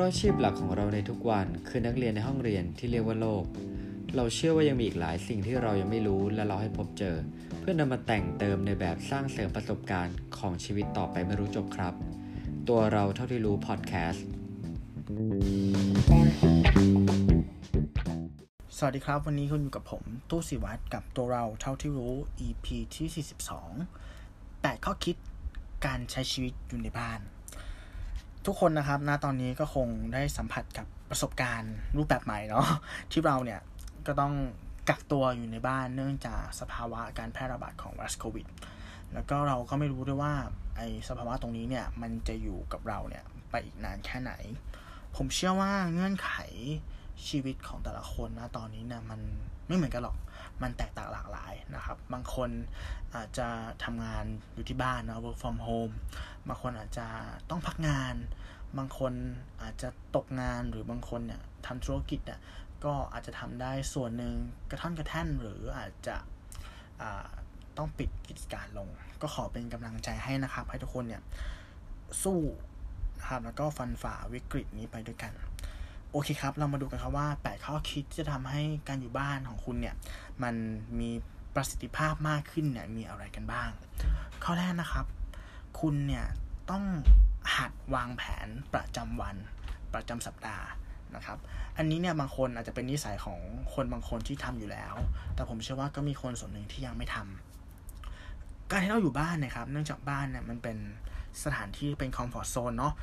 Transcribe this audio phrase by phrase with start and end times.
[0.00, 3.44] ราะอาชีพหลักของเราในทุกวันคือนักเรียนในห้องเรียนที่เรียกว่าโลก
[4.16, 7.16] เราเชื่อว่ายังมีอีกหลายสิ่งที่เรายังไม่รู้และเราให้พบเจอ
[7.60, 11.94] เพื่อนำมาแต่งเติมในแบบสร้างเสริมประสบการณ์ของชีวิตต่อไปไม่รู้จบครับ
[12.68, 14.26] ตัวเราเท่าที่รู้พอดแคสต์
[18.76, 22.14] สวัสดีครับ วันนี้คุณอยู่กับผมตู้สิวัตรกับตัวเราเท่าที่รู้
[22.46, 23.26] EP ที่
[24.06, 25.16] 42 8 ข้อคิด
[25.86, 27.20] การใช้ชีวิตอยู่ในบ้าน
[28.46, 32.66] ทุกคนนะครับณตอนนี้ก็คงได้สัมผัสกับประสบการณ์รูปแบบใหม่เนาะ
[33.12, 33.60] ที่เราเนี่ย
[34.06, 34.34] ก็ต้อง
[34.88, 38.46] กักตัวอยู่ในบ้านเนื่องจากสภาวะการแพร่ระบาดของไวรัสโควิด
[39.12, 40.34] แล้วก็เราก็ไม่รู้ด้วยว่า
[40.76, 44.32] ไอสภาวะตรงนี้เนี่ยมันจะอยู่กับเราเนี่ยไปอีกนานแค่ไหน
[45.16, 46.32] ผมเชื่อว่าเงื่อนไข
[47.28, 49.20] ชีวิตของแต่ละคนนะตอนนี้เนี่ยมัน
[49.70, 50.16] ไม่เหมือนกันหรอก
[50.62, 52.50] มันแตกต่างหลากหลายนะครับ บางคน
[53.14, 53.48] อาจจะ
[53.84, 54.24] ทำงาน
[54.54, 55.94] อยู่ที่บ้านนะ work from home
[56.48, 57.06] บางคนอาจจะ
[57.50, 58.14] ต้องพักงาน
[58.78, 59.12] บางคน
[59.62, 62.40] อาจจะตกงานหรือบางคนเนี่ยทำธุรกิจเนี่ย
[62.84, 64.34] ก็อาจจะทำได้ส่วนหนึ่ง
[64.70, 66.16] กระท่อนกระแท่นหรืออาจจะ
[67.76, 68.88] ต้องปิดกิจการลง
[69.22, 71.22] ก็ขอเป็นกำลังใจให้นะครับ ให้ทุกคนเนี่ย
[72.22, 72.40] สู้
[73.18, 75.32] นะครับแล้วก็ฟันฝ่าวิกฤตนี้ไปด้วยกัน
[76.12, 79.94] โอเคครับ เรามาดูกันครับว่า 8 ข้อคิดที่จะทำให้การอยู่บ้านของคุณเนี่ย
[80.42, 80.54] มัน
[81.00, 81.10] มี
[81.54, 83.68] ประสิทธิภาพมากขึ้นเนี่ย มีอะไรกันบ้าง
[84.44, 85.06] ข้อแรกนะครับ
[85.80, 86.24] คุณเนี่ย
[86.70, 86.84] ต้อง
[87.56, 89.36] หัดวางแผนประจำวัน
[89.94, 90.66] ประจำสัปดาห์
[91.14, 91.38] นะครับ
[91.76, 93.38] อันนี้เนี่ยบางคนอาจจะเป็นนิสัยของ
[93.74, 94.94] คนบางคนที่ทำอยู่แล้ว
[95.34, 100.78] แต่ผมเชื่อว่าก็มีคนส่วนหนึ่งที่ยังไม่ทำการที่เราอยู่บ้านนะครับ เนื่องจากบ้านเนี่ยมันเป็น
[101.44, 102.94] สถานที่เป็นคอมฟอร์ทโซนเนาะ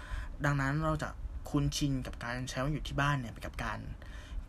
[0.46, 1.10] ดังนั้นเราจะ
[1.50, 3.80] คุ้นชินกับการใช้วันอยู่ที่บ้านเนี่ยไปกับการ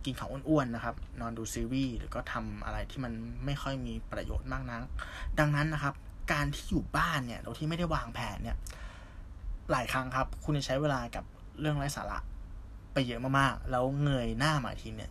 [0.04, 3.12] กินของอ้วนๆนะครับ นอนดูซีรีส์หรือก็ทำอะไรที่มัน
[3.44, 4.82] ไม่ค่อยมีประโยชน์มากนัก
[5.38, 5.94] ดังนั้นนะครับ
[6.32, 8.56] การที่อยู่บ้านเนี่ยโดยที่ไม่ได้วางแผนเนี่ย
[9.70, 11.24] หลายครั้งครับ คุณจะใช้เวลากับ
[11.60, 12.18] เรื่องไร้สาระ
[12.92, 15.10] ไปเยอะมากๆ แล้วเงยหน้ามาทีเนี่ย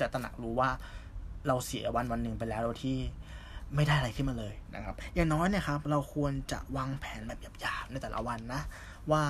[0.00, 0.70] จะตระหนักรู้ว่า
[1.46, 2.96] เราเสียวันวันหนึ่งไปแล้วโดยที่
[3.74, 8.62] ไม่ได้อะไรขึ้นมาเลยนะครับ อย่างน้อยเนี่ยครับ เราควรจะวางแผนแบบหยาบๆในแต่ละวันนะ
[9.10, 9.22] ว่า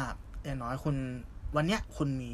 [0.45, 0.97] อย่างน้อยคุณ
[1.57, 2.33] วันเนี้ยคุณมี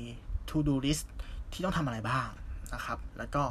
[0.48, 1.06] to do list
[1.52, 2.28] ที่ต้องทำอะไรบ้าง
[2.74, 3.42] นะครับ แล้วก็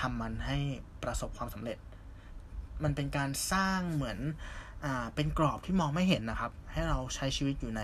[0.00, 0.58] ทำมันให้
[1.02, 1.78] ประสบความสำเร็จ
[2.82, 4.18] มันเป็นการสร้างเหมือน
[4.84, 7.82] อ่าเป็นกรอบที่มองไม่เห็นนะครับ ให้เราใช้ชีวิตอยู่ใน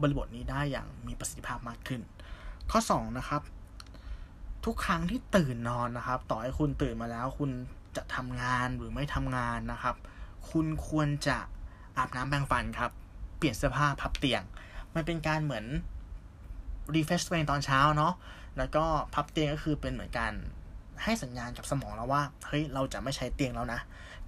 [0.00, 2.00] บริบทนี้ได้อย่างมีประสิทธิภาพมากขึ้น
[2.70, 3.42] ข้อ2นะครับ
[4.64, 7.50] ทุกครั้งที่ตื่นนอนนะครับ ต่อให้คุณตื่นมาแล้วคุณ
[7.96, 9.96] จะทำงานหรือไม่ทำงานนะครับ
[10.50, 11.38] คุณควรจะ
[11.96, 12.90] อาบน้ำแปรงฟันครับ
[13.38, 14.42] เปลี่ยนเสื้อผ้าพับเตียง
[14.94, 15.64] มันเป็นการเหมือน
[16.94, 18.12] รีเฟชตัวเองตอนเช้าเนาะ
[18.58, 20.32] แล้วก็พับเตียงก็คือเป็นเหมือนการ
[21.04, 23.80] ให้สัญญาณกับสมองเราว่าเฮ้ยเราจะไม่ใช้เตียงแล้วนะ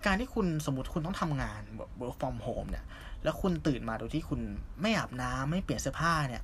[0.06, 2.84] การที่คุณสมมติคุณต้องทำงานแบบ work from home เนี่ย
[3.22, 4.41] แล้วคุณตื่นมาโดยที่คุณ
[4.80, 6.42] ไม่อาบน้ำไม่เปลี่ยนเสื้อผ้าเนี่ย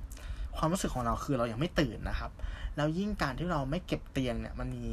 [0.57, 2.31] ความรู้สึกของเราคือเรายังไม่ตื่นนะครับ
[2.75, 4.85] แล้วยิ่งการที่เราไม่เก็บเตียงเนี่ยมันมี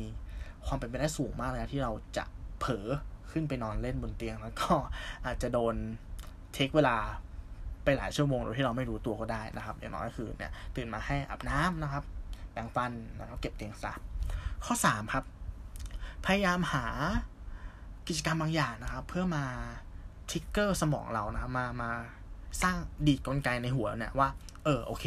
[0.66, 2.24] ความเป็นไปได้สูงมากเลยนะที่เราจะ
[2.58, 2.86] เผลอ
[3.30, 4.72] ขึ้นไปนอนเล่นบนเตียงแล้วก็
[5.26, 5.74] อาจจะโดน
[6.52, 6.96] take เวลา
[7.88, 12.04] ไปหลายชั่วโมงโดยที่เราไม่รู้ตัวก็ได้นะครับ อย่างน้อยก็คือเนี่ยตื่นมาให้อาบน้ำนะครับ
[12.52, 13.92] แปรงฟันแล้วก็เก็บเตียงซะ
[14.64, 15.24] ข้อสามครับ
[16.24, 16.86] พยายามหา
[18.08, 19.44] กิจกรรมบางอย่างนะครับ เพื่อมา
[20.30, 21.90] trigger สมองเรานะมามา
[22.62, 24.28] สร้างดีดกลไกในหัวเนี่ยว่า
[24.64, 25.04] เออโอเค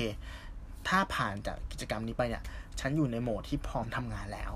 [0.88, 2.44] ถ้าผ่านจากกิจกรรมนี้ไปเนี่ย
[2.80, 4.54] ฉันอยู่ในโหมดที่พร้อมทำงานแล้ว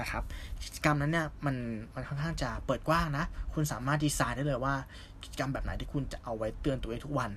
[0.00, 0.22] นะครับ
[0.62, 1.56] กิจกรรมนั้นเนี่ยมัน
[1.94, 3.24] มันค่อนข้างจะเปิดกว้างนะ
[3.54, 4.74] คุณสามารถดีไซน์ได้เลยว่า
[5.22, 7.30] กิจกรรมแบบไหนที่คุณจะเอาไว้เตือนตัวเองทุกวัน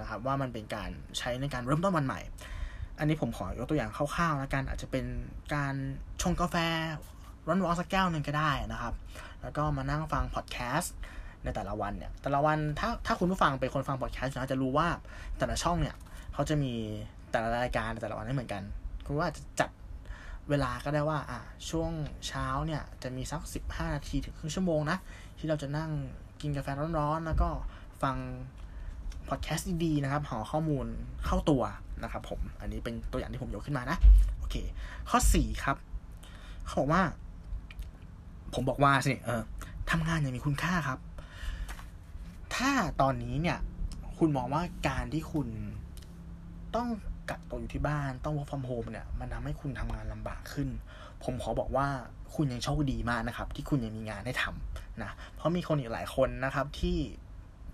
[0.00, 2.20] นะครับว่ามันเป็นการใช้ในการเริ่มต้นวันใหม่
[2.98, 5.04] อันนี้ผมขอยกตัวอย่างคร่าวๆแล้วกันอาจจะเป็น
[5.54, 5.74] การ
[6.22, 6.56] ชงกาแฟ
[7.48, 8.94] ร้อนๆสักแก้วหนึ่งก็ได้นะครับ
[9.42, 10.94] แล้วก็มานั่งฟังพอดแคสต์
[11.44, 14.88] ในแต่ละวันเนี่ย แต่ละวันถ้าถ้าคุณผู้ฟังเป็นคนฟังพอดแคสต์จะรู้ว่า
[15.38, 15.96] แต่ละช่องเนี่ย
[16.34, 16.72] เขาจะมี
[17.30, 18.62] แต่ละรายการแต่ละวันไม่เหมือนกัน
[19.06, 19.70] คุณว่าจะจัด
[20.50, 21.90] เวลาก็ได้ว่าอ่าช่วง
[22.26, 24.98] เช้าเนี่ยจะมีสักสิบห้านาทีถึงครึ่งชั่วโมงนะ
[25.38, 25.90] ที่เราจะนั่ง
[26.40, 27.48] กินกาแฟร้อนๆ แล้วก็
[28.02, 28.16] ฟัง
[29.28, 30.86] พอดแคสต์ดีๆนะครับห่อข้อมูล
[31.26, 31.62] เข้าตัว
[32.02, 33.96] นะครับผม อันนี้เป็นตัวอย่างที่ผมยกขึ้นมานะ
[34.38, 34.56] โอเค
[35.10, 35.76] ข้อสี่ครับ
[36.66, 37.02] เขาบอกว่า
[38.54, 39.42] ผมบอกว่าสิเออ
[39.90, 40.98] ทำงานอย่างมีคุณค่าครับ
[42.54, 42.70] ถ้า
[43.00, 43.58] ตอนนี้เนี่ย
[44.18, 45.48] คุณมองว่าการที่คุณ
[46.76, 46.88] ต้อง
[47.30, 50.68] กักตัวอยู่ที่บ้านต้อง work from home เนี่ย มันทาให้คุณทำงานลำบากขึ้น
[51.24, 51.86] ผมขอบอกว่า
[52.34, 56.96] คุณยังโชคดีมากนะครับ ที่คุณยังมีงานให้ทำนะ เพราะมีคนอีกหลายคนนะครับที่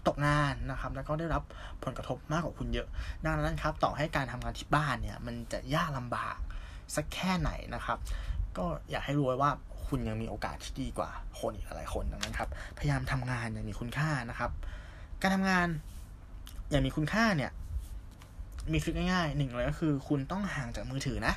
[0.09, 1.43] ตกงานนะครับ แล้วก็ได้รับ
[1.85, 2.89] ผลกระทบมากกว่าคุณเยอะ
[3.25, 6.37] ดังนั้นครับ ต่อให้การทำงานที่บ้านเนี่ย มันจะยากลำบาก
[6.95, 7.99] สักแค่ไหนนะครับ
[8.57, 9.51] ก็อยากให้รู้ไว้ว่า
[9.87, 11.11] คุณยังมีโอกาสที่ดีกว่า
[11.41, 14.51] คนอีกหลายคนดังนั้นครับ พยายามทำงานอย่างมีคุณค่านะครับ
[15.23, 15.67] การทำงาน
[16.71, 17.51] อย่างมีคุณค่าเนี่ย
[18.73, 21.35] มีทริคง่ายๆหนึ่งเลยก็คือ คุณต้องห่างจากมือถือนะ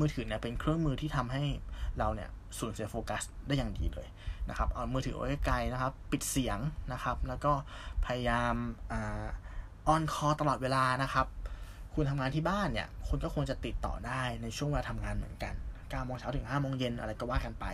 [0.00, 1.42] มือถือเนี่ยเป็นเครื่องมือที่ทำให้
[1.98, 4.08] เราเนี่ยสูญเสียโฟกัสได้อย่างดีเลย
[4.48, 6.58] นะครับเอามือถือไว้ไกลนะครับ ปิดเสียง
[6.92, 7.52] นะครับ แล้วก็
[8.06, 8.54] พยายาม
[8.92, 8.94] อ
[9.94, 11.26] อนคอตลอดเวลานะครับ
[11.94, 17.66] คุณทำงานที่บ้านเนี่ยคุณก็ควรจะติดต่อได้ในช่วงเวลาทำงานเหมือนกัน9โมงเช้าถึง5โมงเย็นอะไรก็ว่ากันไป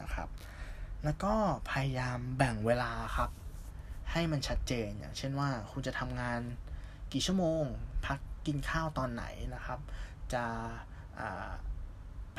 [0.00, 0.28] นะครับ
[1.04, 1.34] แล้วก็
[1.70, 3.30] พยายามแบ่งเวลาครับ
[4.12, 6.40] ให้มันชัดเจนอย่างเช่นว่าคุณจะทำงาน
[7.12, 7.62] กี่ชั่วโมง
[8.06, 9.80] พักกินข้าวตอนไหนนะครับ
[10.32, 10.44] จะ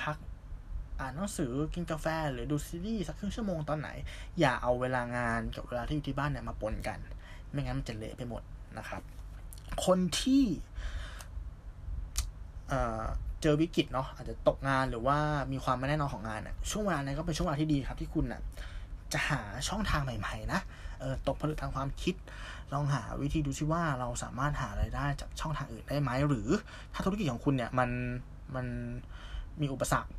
[0.02, 0.18] พัก
[1.00, 3.90] อ่านหนังสือกินกาแฟ หรือดูซีรีส์สักครึ่งชั่วโมงตอนไหน
[4.40, 7.00] อย่าเอาเวลางานกับเวลาที่อยู่ที่บ้านเนี่ยมาปนกัน
[7.52, 8.42] ไม่งั้นมันจะเละไปหมด
[8.78, 9.02] นะครับ
[9.86, 10.44] คนที่
[13.42, 15.18] เจอวิกฤตเนาะอาจจะตกงานหรือว่า
[15.52, 18.42] มีความไม่แน่นอนของงานอะช่วงเวลานั้นก็เป็นช่วงเวลาที่ดีครับที่คุณอะ
[19.14, 20.62] จะหาช่องทางใหม่ๆนะ
[21.00, 22.16] เออตกผลึกทางความคิด
[22.74, 26.48] ลองหาวิธีดูซิว่าเราสามารถหาไรายได้จากช่องทางอื่นได้ไหมหรือ
[26.94, 27.90] ถ้าธุรกิจของคุณเนี่ยมัน
[28.56, 28.68] มัน
[29.62, 30.12] มีอุปสรรค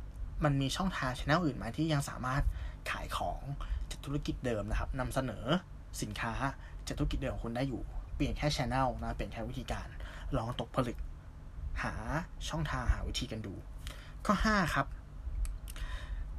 [0.43, 2.43] มันมีช่องทางชแนลอื่นไหมที่ยังสามารถ
[2.91, 3.41] ขายของ
[3.89, 5.45] จากธุรกิจเดิมนะครับนำเสนอ
[6.01, 6.33] สินค้า
[6.87, 7.81] จากธุรกิจเดิมของคุณได้อยู่
[8.15, 9.87] เปลี่ยนแค่ชแนลนะเปลี่ยนแค่วิธีการ
[10.37, 10.97] ลองตกผลึก
[11.83, 11.93] หา
[12.49, 13.53] ช่องทางหาวิธีกันดู
[14.25, 14.87] ข้อ 5 ครับ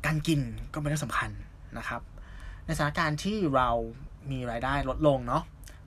[0.06, 0.40] การกิน
[0.72, 1.31] ก็เป็นเรื่องสำคัญ
[1.78, 2.02] นะครับ
[2.64, 3.70] ในสถานการณ์ที่เรา
[4.31, 5.42] มีรายได้ลดลงเนาะ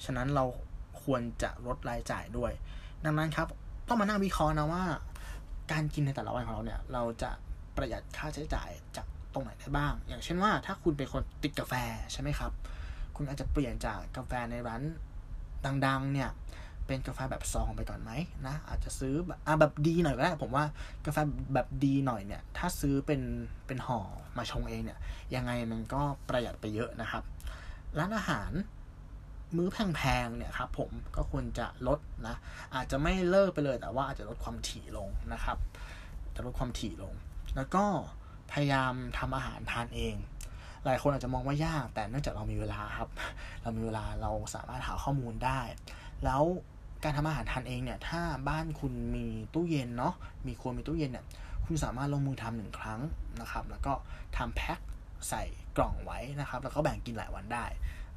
[0.05, 0.45] ฉะนั้นเรา
[1.03, 2.51] ควรจะลดรายจ่ายด้วย
[3.05, 3.47] ดังนั้นครับ
[3.87, 4.83] ต้องมานั่งวิเคราะห์นะว่า
[5.71, 7.31] การกินในแต่ละวันของเราเนี่ย เราจะ
[7.77, 11.73] ประหยัดค่าใช้จ่ายจากตรงไหนได้บ้าง อย่างเช่นว่าถ้าคุณเป็นคนติดกาแฟ
[12.11, 12.51] ใช่ไหมครับ
[13.15, 14.81] คุณอาจจะเปลี่ยนจากกาแฟในร้าน
[15.85, 16.29] ดังๆ เนี่ย
[16.87, 18.11] เป็นกาแฟแบบซองไปก่อนไหม
[18.47, 20.65] นะ อาจจะซื้อแบบอะแบบดีหน่อยก็ได้ ผมว่า
[21.05, 21.17] กาแฟ
[21.53, 23.21] แบบดีหน่อยเนี่ย ถ้าซื้อเป็น
[23.67, 23.99] เป็นห่อ
[24.37, 24.99] มาชงเองเนี่ย
[25.35, 27.23] ยังไงมันก็ประหยัดไปเยอะนะครับ
[27.97, 28.51] ร้านอาหาร
[29.55, 32.35] มื้อแพงๆเนี่ยครับผมก็ควรจะลดนะ
[32.75, 35.57] อาจจะไม่เลิกไปเลยแต่ว่าอาจจะลดความถี่ลงนะครับ
[36.35, 37.13] จะลดความถี่ลง
[37.55, 37.83] แล้วก็
[38.51, 40.15] พยายามทำอาหารทานเอง
[40.85, 43.09] หลายคนอาจจะมองว่ายาก แต่เนื่องจากเรามีเวลาครับ
[43.61, 45.59] เรามีเวลาเราสามารถหาข้อมูลได้
[46.25, 46.43] แล้ว
[47.03, 50.13] การทำอาหารทานเองเนี่ยถ้าบ้านคุณมีตู้เย็นเนาะ
[50.47, 51.25] มีครัวมีตู้เย็นเนี่ย
[51.65, 52.99] คุณสามารถลงมือทำหนึ่งครั้ง
[53.41, 53.93] นะครับ แล้วก็
[54.37, 54.79] ทำแพ็ค
[55.29, 55.43] ใส่
[55.77, 57.65] กล่องไว้นะครับ แล้วก็แบ่งกินหลายวันได้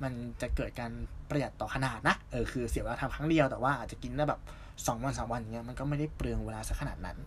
[0.03, 0.93] มันจะเกิดการ
[1.29, 4.41] ประหยัดต่อขนาดนะ เออคือเสียเวลาทำครั้งเดียวแต่ว่าอาจจะกินได้แบบ
[4.87, 7.19] สองวันสามวันอย่างเงี้ยมันก็ไม่ได้เปลืองเวลาสักขนาดนั้น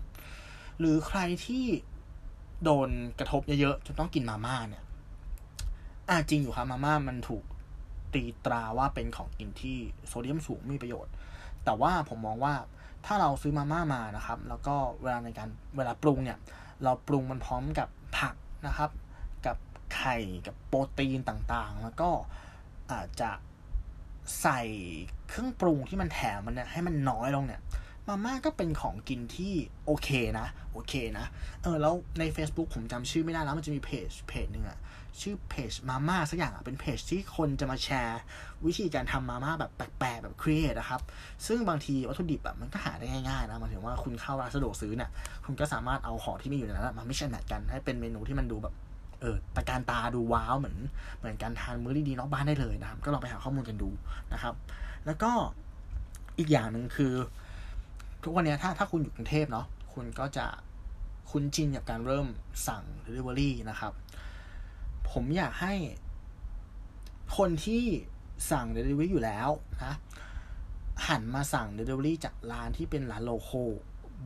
[0.79, 1.65] หรือใครที่
[2.63, 2.89] โดน
[3.19, 4.83] กระทบเยอะๆจนต้องกินมาม่าเนี่ย
[6.09, 7.43] อ่าจริงอยู่ครับมาม่ามันถูก
[8.13, 9.77] ตีตราว่าเป็นของกินที่
[10.07, 11.13] โซเดียมสูงมีประโยชน์
[11.65, 12.53] แต่ว่าผมมองว่า
[13.05, 16.37] ถ้าเราซื้อมาม่ามานะครับ แล้วก็เวลาในการเวลาปรุงเนี่ย
[16.83, 17.87] เราปรุงมันพร้อมกับ
[18.17, 18.35] ผัก
[18.67, 18.89] นะครับ
[19.45, 19.57] กับ
[19.95, 20.17] ไข่
[20.47, 22.09] กับโปรตีนต่างๆ แล้วก็
[22.91, 23.31] อาจจะ
[24.41, 24.61] ใส่
[25.29, 27.61] เครื่องปรุงที่มันแถมมันเนี่ยให้มันน้อยลงเนี่ย
[28.07, 29.53] มาม่าก็เป็นของกินที่
[29.85, 30.09] โอเค
[30.39, 31.25] นะ โอเคนะ
[31.63, 34.79] เออ แล้วใน Facebook ผมจำชื่อไม่ได้แล้วมันจะมีเพจเพจหนึ่งอะ
[35.21, 38.21] ชื่อเพจมาม่าสักอย่างอะเป็นเพจที่คนจะมาแชร์
[38.65, 41.01] วิธีการทำมาม่าแบบแปลกๆ แบบครีเอทนะครับ
[41.47, 45.09] ซึ่งบางทีวัตถุดิบแบบมันก็หาได้ง่ายๆนะมายถึงว่าคุณเข้าร้านสะดวกซื้อเนี่ย
[45.45, 48.73] คุณก็สามารถเอาของที่มีอยู่ในนั้นมาไม่ช่แมทกันให้เป็นเมนูที่มันดูแบบ
[49.25, 50.77] ออตะการตาดูว้าวเหมือน
[51.19, 53.89] เหมือนการทานมื้อดีๆนอกบ้านได้เลยนะครับ ก็ลองไปหาข้อมูลกันดู
[54.33, 54.53] นะครับ
[55.05, 55.31] แล้วก็
[56.37, 57.13] อีกอย่างหนึ่งคือ
[58.23, 60.45] ทุกวันนี้ถ้าถ้าคุณอยู่กรุงเทพเนาะคุณก็จะ
[61.29, 62.27] คุ้นชินกับการเริ่ม
[62.67, 63.93] สั่ง Delivery นะครับ
[65.11, 65.73] ผมอยากให้
[67.37, 67.83] คนที่
[68.51, 69.49] สั่ง Delivery อยู่แล้ว
[69.83, 69.93] นะ
[71.07, 73.63] หันมาสั่ง Delivery จากร้านที่เป็นร้านโลโก้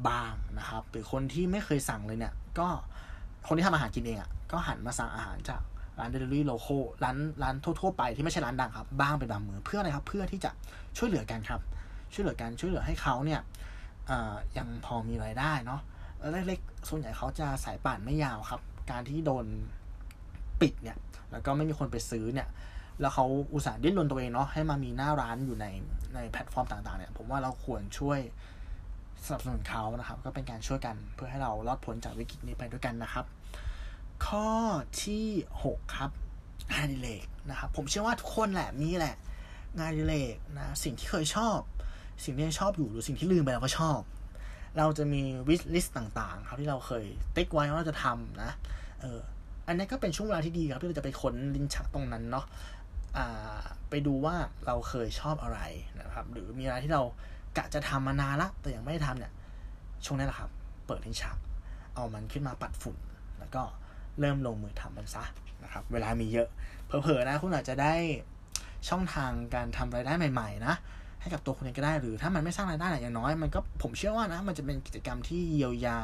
[0.07, 2.69] บางนะครับ หรือคนที่ไม่เคยสั่งเลยเนี่ย ก็
[3.47, 5.61] คนที่ทำอาหารกินเองอะ่ะก็หันมาสั่งอาหารจาก
[5.99, 10.51] ร้าน Delivery local ร้านร้านทั่วๆไปที่ไม่ใช่ร้านดังครับ บ้างเป็นบางมื้อเพื่ออะไรครับ เพื่อที่จะ
[10.97, 11.61] ช่วยเหลือกันครับ
[12.13, 13.41] ช่วยเหลือกันช่วยเหลือให้เขาเนี่ย
[14.57, 15.81] ยังพอมีรายได้เนาะ
[16.47, 19.45] เล็กๆส่วนใหญ่เขาจะสายป่านไม่ยาวครับ การที่โดน
[20.61, 20.97] ปิดเนี่ย
[21.31, 22.47] แล้วก็ไม่มีคนไปซื้อเนี่ย
[23.01, 25.65] แล้วเขาอุตส่าห์ดิ้นรนตัวเองเนาะให้มามีหน้าร้านอยู่ใน
[26.15, 28.19] ในแพลตฟอร์มต่างๆเนี่ย ผมว่าเราควรช่วย
[29.25, 33.25] สนับสนุนเขานะครับ ก็เป็นการช่วยกันเพื่อให้เรารอดพ้นจากวิกฤตนี้ไปด้วยกันนะครับ
[34.25, 34.47] ข้อ
[35.03, 35.25] ที่
[35.63, 36.11] 6 ครับ
[36.71, 39.15] งานดิเลกนะครับ ผมเชื่อว่าทุกคนแหละมีแหละ
[39.79, 41.59] งานดิเลกนะสิ่งที่เคยชอบ
[42.23, 43.99] สิ่งที่ชอบอยู่หรือสิ่งที่ลืมไปแล้วก็ชอบ
[44.77, 48.51] เราจะมีวิชลิสต์ต่าง ๆ ครับที่เราเคยติ๊กไว้ว่าเราจะทำนะ
[49.01, 49.19] เออ
[49.67, 52.45] อันนี้ก็เป็นช่วงเวลาที่ดีครับที่เราจะไปค้นลิ้นชักตรงนั้นเนาะ
[53.17, 54.35] อ่าไปดูว่า
[54.65, 55.59] เราเคยชอบอะไร
[56.01, 57.03] นะครับ หรือมีอะไรที่เรา
[57.57, 59.31] กะจะทำมานานละแต่ยังไม่ได้ทำเนี่ย
[60.05, 60.49] ช่วงนี้แหละครับ
[60.85, 61.37] เปิดลินชัก
[61.95, 62.97] เอามันขึ้นมาปัดฝุ่น
[63.39, 63.63] แล้วก็
[64.19, 65.23] เริ่มลงมือทำมันซะ
[65.63, 66.47] นะครับ เวลามีเยอะ
[66.85, 67.93] เผลอๆนะคุณอาจจะได้
[68.89, 70.75] ช่องทางการทำรายได้ใหม่ ๆ นะ
[71.21, 75.99] ให้กับตัวคุณเองก็ได้หรือถ้ามันไม่สร้างรายได้อย่างน้อย มันก็ผมเชื่อว่านะ มันจะเป็นกิจกรรมที่เยียวยา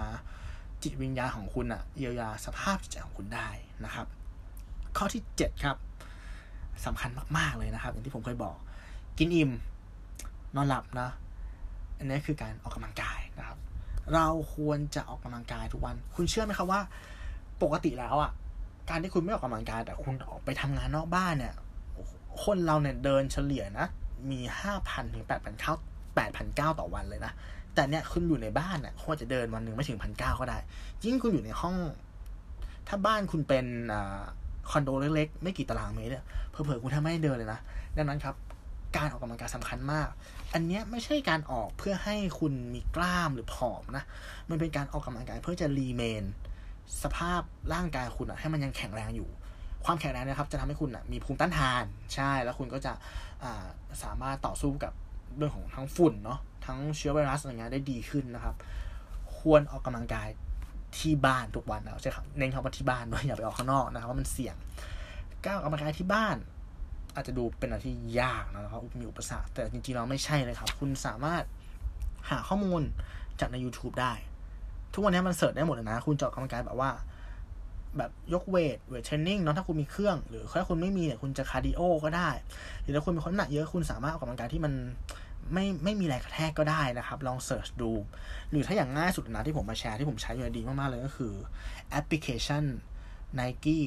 [0.84, 3.48] จิตวิญญาณของคุณอะเยียวยาสภาพจิตใจของคุณได้
[3.86, 4.08] นะครับ
[4.98, 5.78] ข้อที่เจ็ดครับ
[6.86, 8.56] สำคัญมากๆเลยนะครับ อย่างที่ผมเคยบอก
[9.18, 9.52] กินอิ่ม
[10.56, 11.10] นอนหลับนะ
[11.98, 13.58] อันนี้คือการออกกำลังกายนะครับ
[14.14, 16.82] เราควรจะออกกำลังกายทุกวัน คุณเชื่อไหมครับว่า
[17.64, 18.32] ปกติแล้วอะ
[18.90, 21.54] การที่คุณไม่ออกกำลังกาย แต่คุณออกไปทำงานนอกบ้านเนี่ย
[22.44, 23.88] คนเราเนี่ยเดินเฉลี่ยนะ
[24.32, 25.74] มีห้าพันถึงแปดพันเก้า
[26.16, 27.32] แปดพันเก้าต่อวันเลยนะ
[27.74, 30.58] แต่เนี่ยคุณอยู่ในบ้านเนี่ยควรจะเดินวันหนึ่งไม่ถึงพันเก้าก็ได้
[31.04, 31.76] ยิ่งคุณอยู่ในห้อง
[32.88, 34.22] ถ้าบ้านคุณเป็นอ่า
[34.72, 37.60] คอนโดเล็กๆ ไม่กี่ตารางเมตรเนี่ยเผลอๆคุณแทบไม่เดินเลยนะ
[37.98, 38.36] ดังนั้นครับ
[38.96, 40.08] การออกกำลังกายสำคัญมาก
[40.54, 44.04] อันนี้ไม่ใช่การออกเพื่อให้คุณมีกล้ามหรือผอมนะ
[44.50, 46.24] มันเป็นการออกกำลังกายเพื่อจะรีเมน
[47.04, 47.42] สภาพ
[47.74, 49.30] ร่างกายคุณอะให้มันยังแข็งแรงอยู่
[49.86, 51.84] ความแข็งแรงนะครับจะทำให้คุณอะมีภูมิต้านทาน
[52.16, 52.94] ใช่ แล้วคุณก็จะ
[54.04, 54.94] สามารถต่อสู้กับ
[55.38, 58.56] เรื่องของทั้งฝุ่นเนาะ ทั้งเชื้อไวรัสอะไรเงี้ยได้ดีขึ้นนะครับ
[59.38, 60.28] ควรออกกำลังกาย
[60.98, 64.56] ที่บ้านทุกวันนะใช่ครับเน้นคำว่าที่บ้านด้วยอย่าไปออกข้างนอกนะครับว่ามันเสี่ยง
[65.44, 66.36] การออกกำลังกายที่บ้าน
[67.16, 71.44] อาจจะดูเป็นอะไรที่ยากนะครับมีอุปสรรคแต่จริงๆเราไม่ใช่เลยครับ คุณสามารถ
[72.30, 72.82] หาข้อมูล
[73.40, 74.14] จากใน YouTube ได้
[74.94, 76.92] ทุกวันนี้มัน search ได้หมดเลยนะ คุณจะออกกำลังกายแบบว่า
[77.98, 82.30] แบบยก weight weight training เนาะถ้าคุณมีเครื่อง หรือถ้าคุณไม่มีเนี่ยคุณจะ cardio ก็ได้
[82.82, 84.74] หรือถ้าคุณมีน้ำหนักเยอะคุณสามารถออกกำลังกายที่มัน
[85.54, 87.92] ไม่ไม่มีแรงกระแทกก็ได้นะครับ ลอง search ดู
[88.50, 91.34] หรือถ้าอย่างง่ายสุดนะที่ผมมาแชร์ที่ผมใช้อยู่ดีมากๆเลยก็คือ
[91.90, 92.64] แอปพลิเคชัน
[93.40, 93.80] Nike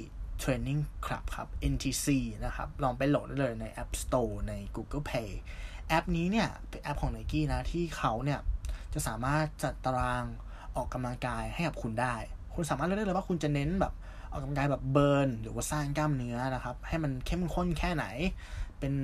[0.43, 2.07] Training Club ครับ NTC
[2.45, 5.31] นะครับ ลองไปโหลดได้เลยใน App Store ใน Google Play
[5.89, 8.41] แอปนี้เนี่ย เป็นแอปของ Nike นะ ที่เขาเนี่ย
[8.95, 10.25] จะสามารถจัดตาราง
[10.77, 12.15] ออกกำลังกายให้กับคุณได้
[12.55, 13.93] คุณสามารถเลือกได้เลยว่าคุณจะเน้นแบบ
[14.31, 18.05] ออกกำลังกายแบบเบิร์น หรือว่าสร้างกล้ามเนื้อนะครับ ให้มันเข้มข้นแค่ไหน
[18.79, 18.95] เป็น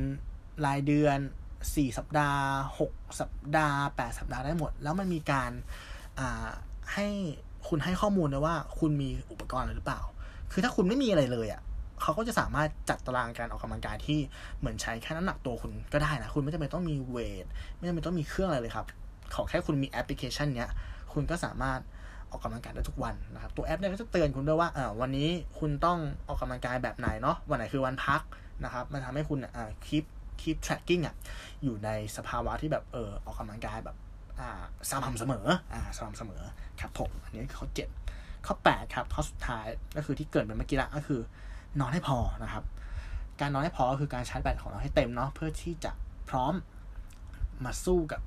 [0.66, 1.18] รายเดือน
[1.58, 2.44] 4 สัปดาห์
[2.80, 5.50] 6 สัปดาห์ 8 สัปดาห์ได้หมด แล้วมันมีการ
[6.94, 7.08] ให้
[7.68, 10.02] คุณให้ข้อมูลนะว่าคุณมีอุปกรณ์หรือเปล่า
[10.52, 11.60] คือถ้าคุณไม่มีอะไรเลยอะ่ะ
[12.02, 14.18] เขาก็จะสามารถจัดตารางการออกกำลังกายที่
[14.58, 17.46] เหมือนใช้แค่น้ำหนักตัวคุณก็ได้นะ คุณไม่จำเป็นต้องมีเวท
[17.76, 18.86] ไม่จำเป็นต้องมีเครื่องอะไรเลยครับ
[19.34, 20.70] ขอแค่คุณมีแอปพลิเคชันเนี้ย
[21.12, 21.80] คุณก็สามารถ
[22.30, 25.98] ออกกำลังกายได้ทุกวันนะครับ ตัวแอปเนี่ยก็จะเตือนคุณด้วยว่าอ่าวันนี้คุณต้อง
[26.28, 28.20] ออกกำลังกายแบบไหนเนาะ วันไหนคือวันพัก
[28.64, 30.04] นะครับ มันทำให้คุณอ่าคลิป
[30.40, 31.14] keep tracking อะ
[31.62, 33.96] อยู่ในสภาวะที่แบบเออออกกำลังกายแบบ
[34.40, 34.50] อ่า
[34.90, 36.42] สม่ำเสมอ อ่าสม่ำเสมอ
[36.80, 37.88] ครับผม อันนี้คือข้อเจ็ด
[38.46, 41.20] ข้อแปดครับข้อสุดท้ายก็คือที่เกิดเป็นเมื่อกี้ละก็คือ
[41.80, 42.64] นอนให้พอนะครับ
[43.40, 45.92] การนอนให้พอก็คือการชาร์จแบตของเราให้เต็มเนาะเพื่อที่จะ
[46.28, 46.54] พร้อม
[47.64, 48.20] มาสู้กับ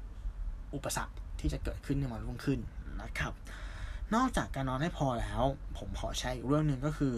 [0.76, 2.60] อุปสรรคที่จะเกิดขึ้นในวันรุ่งขึ้น
[3.02, 3.34] นะครับ
[4.16, 5.44] นอกจากการนอนให้พอแล้ว
[5.78, 7.16] ผมขอใช้อีกเรื่องหนึ่งก็คือ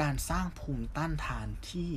[0.00, 1.90] การสร้างภูมิต้านทานที่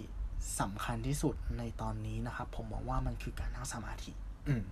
[0.60, 4.12] สำคัญที่สุดในตอนนี้นะครับ ผมมองว่ามันคือการนั่งสมาธิ
[4.48, 4.64] อืม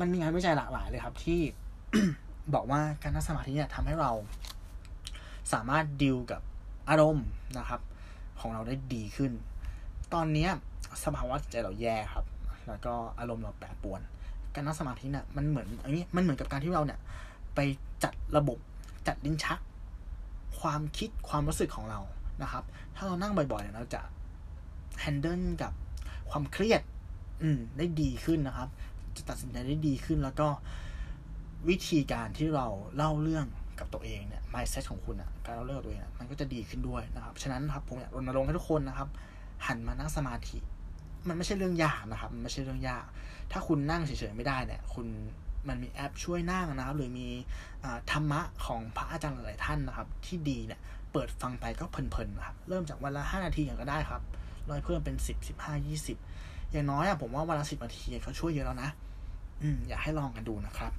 [0.00, 1.40] มันมีงานวิจัยหลากหลายเลยครับที่
[2.54, 4.10] บอกว่าการนั่งสมาธิเนี่ยทำให้เรา
[5.52, 6.42] สามารถดิวกับ
[6.88, 7.26] อารมณ์
[7.58, 7.80] นะครับ
[8.40, 9.32] ของเราได้ดีขึ้น
[10.14, 10.48] ตอนนี้
[11.04, 12.24] สภาวะจิตใจเราแย่ครับ
[12.68, 14.00] แล้วก็อารมณ์เราแปรปรวน
[14.54, 16.98] การนั่งสมาธิเนี่ยมันเหมือนอันนี้มันเหมือนกับการที่เราเนี่ย
[17.54, 17.60] ไป
[18.04, 18.58] จัดระบบ
[19.06, 19.58] จัดลิ้นชัก
[20.60, 22.00] ความคิดความรู้สึกของเรา
[22.42, 22.64] นะครับ
[22.96, 24.00] ถ้าเรานั่งบ่อยๆเนี่ยเราจะ
[25.00, 25.72] แฮนเดิลกับ
[26.30, 26.80] ความเครียด
[27.42, 28.68] อืม ได้ดีขึ้นนะครับ
[29.16, 30.48] จะตัดสินใจได้ดีขึ้นแล้วก็
[31.68, 32.66] วิธีการที่เรา
[32.96, 33.46] เล่าเรื่อง
[33.78, 39.08] กับตัวเองเนี่ย mindset ของคุณอะการเล่าเรื่องตัวเองมันก็จะดีขึ้นด้วยนะครับฉะนั้นครับผมอยากรณรงค์ให้ทุกคนนะครับ
[39.66, 40.58] หันมานั่งสมาธิ
[41.28, 43.04] มันไม่ใช่เรื่องยากนะครับมันไม่ใช่เรื่องยาก
[43.52, 45.06] ถ้าคุณนั่งเฉยๆไม่ได้เนี่ย คุณ
[45.68, 47.28] มันมีแอปช่วยนั่งนะครับ หรือมี
[48.10, 50.80] ธรรมะของพระอาจารย์หลายท่านนะครับ ที่ดีเนี่ย
[51.12, 54.22] เปิดฟังไปก็เพลินๆนะครับเริ่มจากวันละห้านาทีอย่างก็ได้ครับ
[54.70, 56.16] ร้อยเพิ่มเป็นสิบสิบห้ายี่สิบ
[56.72, 58.90] อย่างน้อยอะผมว่าวันละสิบนาทีเขาช่วยเยอะแล้วนะ
[59.62, 60.92] อืมอยากให้ลองกันดูนะครับ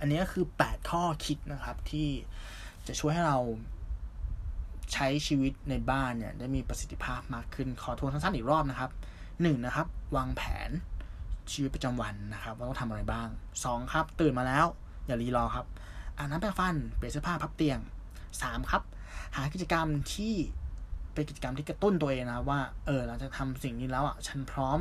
[0.00, 2.08] อันนี้ก็คือแปดข้อคิดนะครับที่
[2.86, 3.38] จะช่วยให้เรา
[4.92, 8.90] ใช้ชีวิตในบ้านเนี่ยได้มีประสิทธิภาพมากขึ้น ขอทวนสั้นๆอีกรอบนะครับ
[9.42, 10.70] หนึ่งนะครับ วางแผน
[11.52, 13.28] ชีวิตประจำวันนะครับ ว่าต้องทำอะไรบ้าง
[13.64, 14.66] สองครับ ตื่นมาแล้ว
[15.06, 15.66] อย่ารีรอครับ
[16.16, 17.78] อาบน้ำแปรงฟัน เปลี่ยนเสื้อผ้าพับเตียง
[18.42, 18.82] สามครับ
[19.36, 20.34] หากิจกรรมที่
[21.12, 24.78] เป็นกิจกรรมที่กระตุ้นตัวเองนะว่าเออเราจะทำสิ่งนี้แล้วอะฉันพร้อม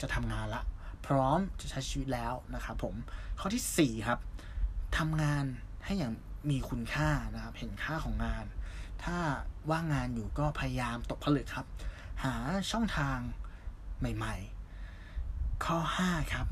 [0.00, 0.62] จะทำงานละ
[1.06, 2.94] พร้อมจะใช้ชีวิตแล้วนะครับผม
[3.40, 4.18] ข้อที่สี่ครับ
[4.96, 5.44] ทำงาน
[5.84, 6.12] ให้อย่าง
[6.50, 8.44] มีคุณค่านะครับ เห็นค่าของงาน
[9.04, 9.16] ถ้า
[9.70, 11.66] ว่างงานอยู่ก็พยายามตกผลึกครับ
[12.24, 12.34] หา
[12.70, 13.18] ช่องทาง
[13.98, 16.46] ใหม่ๆ ข้อห้าครับ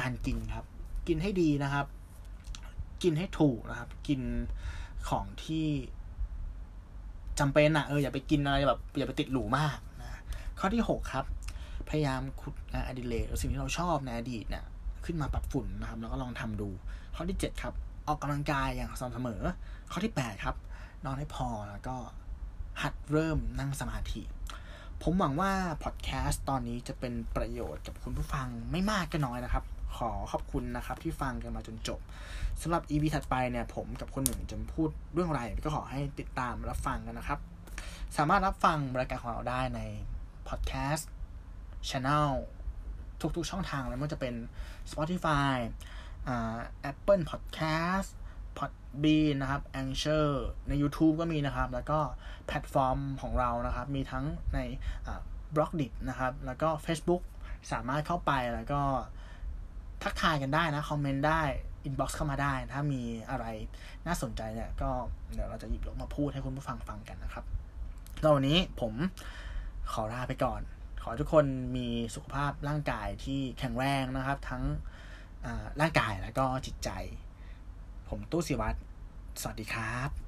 [0.00, 0.64] การกินครับ
[1.08, 1.86] กินให้ดีนะครับ
[3.02, 4.20] กินให้ถูกนะครับ กิน
[5.08, 5.66] ของที่
[7.38, 10.20] จำเป็นอะเอออย่าไปกินอะไรแบบอย่าไปติดหรูมากนะ
[10.58, 11.24] ข้อที่หกครับ
[11.88, 14.64] พยายามขุดงานอดิเรกหรือสิ่งที่เราชอบในอดีตเนี่ย
[15.06, 16.68] ขึ้นมาปรับฝุ่นนะครับ แล้วก็ลองทำดู
[17.14, 17.74] ข้อที่ 7 ครับ
[18.06, 19.42] ออกกำลังกายอย่างสม่ำเสมอ
[19.92, 20.56] ข้อที่ 8 ครับ
[21.04, 21.96] นอนให้พอแล้วก็
[22.82, 24.22] หัดเริ่มนั่งสมาธิ
[25.02, 25.52] ผมหวังว่า
[25.84, 29.64] พอดแคสต์ตอนนี้จะเป็นประโยชน์กับคุณผู้ฟังไม่มากก็น้อยนะครับ
[29.96, 32.00] ขอขอบคุณนะครับที่ฟังกันมาจนจบ
[32.62, 37.40] สำหรับ EP ถัดไปเนี่ยผมกับคนหนึ่งจะพูดเรื่องอะไรก็ขอให้ติดตามรับฟังกันนะครับ
[38.16, 39.80] สามารถรับฟังรายการของเราได้ใน
[40.48, 41.08] พอดแคสต์
[41.88, 42.30] Channel
[43.36, 44.34] ทุกๆช่องทางเลยไม่ว่าจะเป็น
[44.90, 45.54] Spotify
[46.28, 46.56] อ่า
[46.90, 48.08] Apple Podcast
[48.58, 50.28] Podbean นะครับ Anchor
[50.68, 51.98] ใน YouTube ก็มีนะครับ แล้วก็
[52.46, 54.58] แพลตฟอร์มของเรานะครับ มีทั้งใน
[55.54, 57.22] Blockdit นะครับ แล้วก็ Facebook
[57.72, 58.80] สามารถเข้าไปแล้วก็
[60.02, 61.42] ทักทายกันได้นะ คอมเมนต์ได้
[61.84, 63.46] inbox เข้ามาได้ ถ้ามีอะไร
[64.06, 64.90] น่าสนใจเนี่ย ก็
[65.34, 67.44] เดี๋ยวเราจะหยิบยกมาพูดให้คุณผู้ฟังฟังกันนะครับ
[68.20, 68.92] แล้ววันนี้ผม
[69.92, 70.60] ขอลาไปก่อน
[71.06, 71.46] ขอให้ทุกคน
[71.76, 74.62] มีสุขภาพร่างกายที่แข็งแรงนะครับ ทั้ง
[75.80, 76.90] ร่างกายแล้วก็จิตใจ
[78.08, 78.78] ผมตู้สิวัตร
[79.40, 80.23] สวัสดีครับ